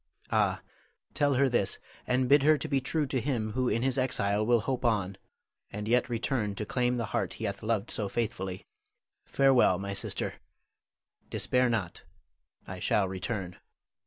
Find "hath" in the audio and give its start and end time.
7.43-7.61